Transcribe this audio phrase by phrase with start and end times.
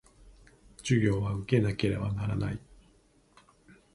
[0.77, 2.59] 授業は受けなければならない